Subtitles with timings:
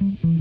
[0.00, 0.37] Mm-hmm.